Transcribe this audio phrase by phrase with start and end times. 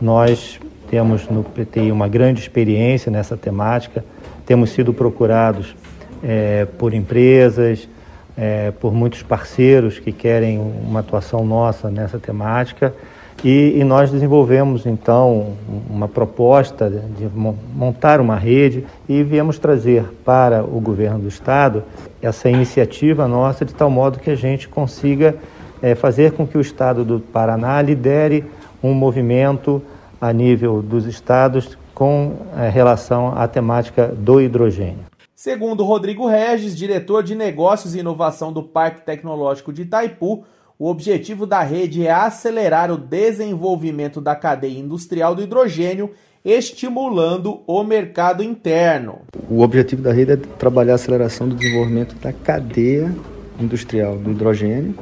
[0.00, 0.58] nós
[0.90, 4.04] temos no PTI uma grande experiência nessa temática,
[4.44, 5.76] temos sido procurados
[6.22, 7.88] é, por empresas,
[8.36, 12.94] é, por muitos parceiros que querem uma atuação nossa nessa temática.
[13.42, 15.54] E, e, nós desenvolvemos então
[15.88, 17.26] uma proposta de
[17.74, 21.82] montar uma rede e viemos trazer para o governo do estado
[22.20, 25.36] essa iniciativa nossa de tal modo que a gente consiga
[25.80, 28.44] é, fazer com que o estado do Paraná lidere
[28.82, 29.82] um movimento
[30.20, 35.09] a nível dos estados com é, relação à temática do hidrogênio.
[35.42, 40.44] Segundo Rodrigo Regis, diretor de negócios e inovação do Parque Tecnológico de Itaipu,
[40.78, 46.10] o objetivo da rede é acelerar o desenvolvimento da cadeia industrial do hidrogênio,
[46.44, 49.20] estimulando o mercado interno.
[49.48, 53.10] O objetivo da rede é trabalhar a aceleração do desenvolvimento da cadeia
[53.58, 54.94] industrial do hidrogênio,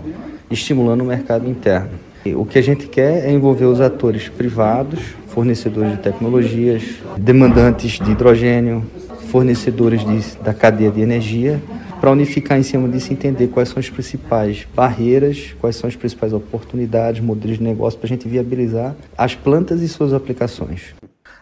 [0.48, 1.98] estimulando o mercado interno.
[2.36, 6.84] O que a gente quer é envolver os atores privados, fornecedores de tecnologias,
[7.16, 8.84] demandantes de hidrogênio,
[9.30, 11.60] fornecedores de, da cadeia de energia,
[12.00, 16.32] para unificar em cima disso entender quais são as principais barreiras, quais são as principais
[16.32, 20.94] oportunidades, modelos de negócio para a gente viabilizar as plantas e suas aplicações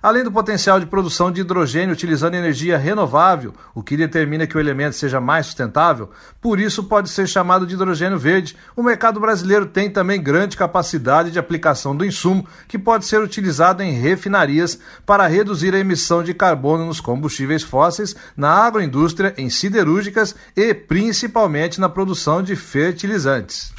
[0.07, 4.61] além do potencial de produção de hidrogênio utilizando energia renovável, o que determina que o
[4.61, 8.57] elemento seja mais sustentável, por isso pode ser chamado de hidrogênio verde.
[8.77, 13.83] O mercado brasileiro tem também grande capacidade de aplicação do insumo, que pode ser utilizado
[13.83, 20.37] em refinarias para reduzir a emissão de carbono nos combustíveis fósseis, na agroindústria, em siderúrgicas
[20.57, 23.75] e principalmente na produção de fertilizantes.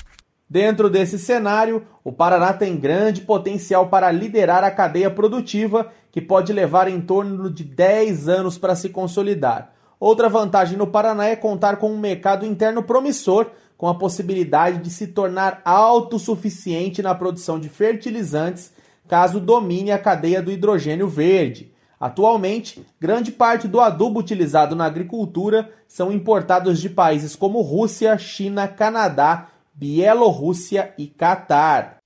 [0.50, 6.54] Dentro desse cenário, o Paraná tem grande potencial para liderar a cadeia produtiva, que pode
[6.54, 9.74] levar em torno de 10 anos para se consolidar.
[10.00, 13.48] Outra vantagem no Paraná é contar com um mercado interno promissor,
[13.78, 18.72] com a possibilidade de se tornar autossuficiente na produção de fertilizantes,
[19.06, 21.74] caso domine a cadeia do hidrogênio verde.
[22.00, 28.68] Atualmente, grande parte do adubo utilizado na agricultura são importados de países como Rússia, China,
[28.68, 29.48] Canadá
[29.80, 31.98] Bielorrússia e Catar.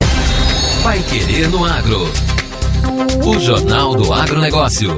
[0.83, 2.01] Vai Querer no Agro.
[3.25, 4.93] O Jornal do Agronegócio.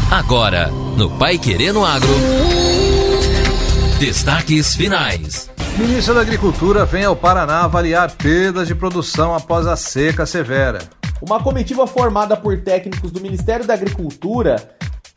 [0.10, 2.10] Agora, no Pai Querendo Agro.
[4.00, 5.50] Destaques finais.
[5.78, 10.80] Ministra da Agricultura vem ao Paraná avaliar perdas de produção após a seca severa.
[11.22, 14.58] Uma comitiva formada por técnicos do Ministério da Agricultura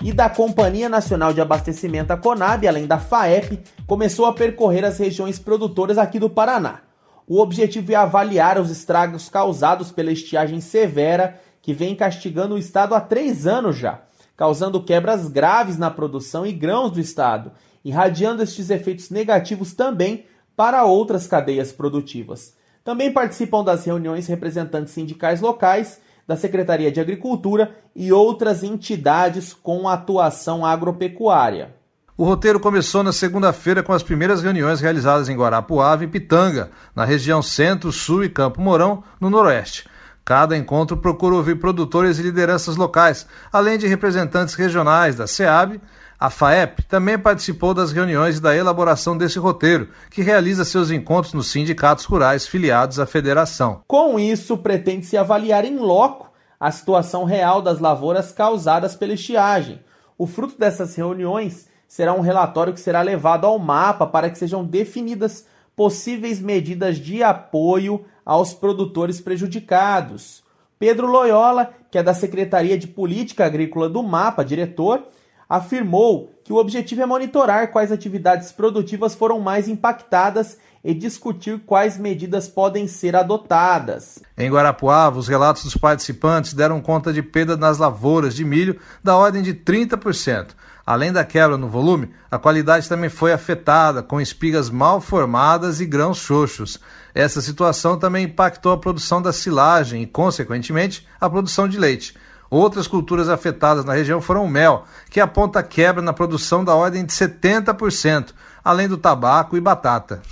[0.01, 4.97] e da Companhia Nacional de Abastecimento, a Conab, além da FAEP, começou a percorrer as
[4.97, 6.83] regiões produtoras aqui do Paraná.
[7.27, 12.95] O objetivo é avaliar os estragos causados pela estiagem severa que vem castigando o estado
[12.95, 14.03] há três anos já,
[14.37, 17.51] causando quebras graves na produção e grãos do estado
[17.85, 20.27] irradiando estes efeitos negativos também
[20.57, 22.55] para outras cadeias produtivas.
[22.85, 29.89] Também participam das reuniões representantes sindicais locais, da Secretaria de Agricultura e outras entidades com
[29.89, 31.75] atuação agropecuária.
[32.17, 37.05] O roteiro começou na segunda-feira com as primeiras reuniões realizadas em Guarapuava e Pitanga, na
[37.05, 39.89] região Centro, Sul e Campo Mourão, no Noroeste.
[40.29, 45.81] Cada encontro procura ouvir produtores e lideranças locais, além de representantes regionais da SEAB,
[46.21, 51.33] a FAEP também participou das reuniões e da elaboração desse roteiro, que realiza seus encontros
[51.33, 53.81] nos sindicatos rurais filiados à federação.
[53.89, 56.31] Com isso, pretende-se avaliar em loco
[56.61, 59.81] a situação real das lavouras causadas pela estiagem.
[60.19, 64.63] O fruto dessas reuniões será um relatório que será levado ao mapa para que sejam
[64.63, 70.43] definidas possíveis medidas de apoio aos produtores prejudicados.
[70.79, 75.03] Pedro Loyola, que é da Secretaria de Política Agrícola do MAPA, diretor,
[75.49, 81.97] afirmou que o objetivo é monitorar quais atividades produtivas foram mais impactadas e discutir quais
[81.97, 84.19] medidas podem ser adotadas.
[84.37, 89.17] Em Guarapuava, os relatos dos participantes deram conta de perda nas lavouras de milho da
[89.17, 90.49] ordem de 30%.
[90.89, 95.85] Além da quebra no volume, a qualidade também foi afetada, com espigas mal formadas e
[95.85, 96.81] grãos xoxos.
[97.15, 102.17] Essa situação também impactou a produção da silagem e, consequentemente, a produção de leite.
[102.49, 107.05] Outras culturas afetadas na região foram o mel, que aponta quebra na produção da ordem
[107.05, 108.33] de 70%,
[108.65, 110.23] além do tabaco e batata.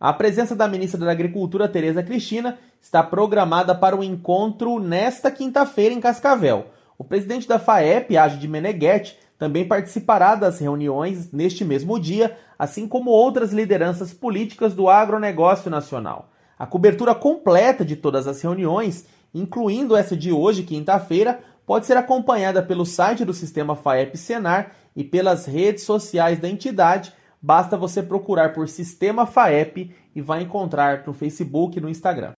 [0.00, 5.94] A presença da ministra da Agricultura, Tereza Cristina, está programada para o encontro nesta quinta-feira
[5.94, 6.68] em Cascavel.
[6.96, 13.10] O presidente da FAEP, Age Meneghetti, também participará das reuniões neste mesmo dia, assim como
[13.10, 16.30] outras lideranças políticas do agronegócio nacional.
[16.58, 22.62] A cobertura completa de todas as reuniões, incluindo essa de hoje, quinta-feira, pode ser acompanhada
[22.62, 27.12] pelo site do sistema FAEP Senar e pelas redes sociais da entidade.
[27.42, 32.32] Basta você procurar por Sistema FAEP e vai encontrar no Facebook e no Instagram.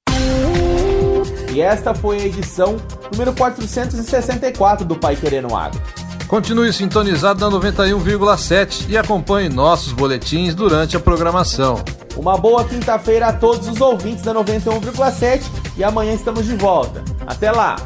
[1.55, 2.77] E esta foi a edição
[3.13, 5.81] número 464 do Pai Querendo Agro.
[6.29, 11.83] Continue sintonizado na 91,7 e acompanhe nossos boletins durante a programação.
[12.17, 15.41] Uma boa quinta-feira a todos os ouvintes da 91,7
[15.79, 17.03] e amanhã estamos de volta.
[17.27, 17.77] Até lá!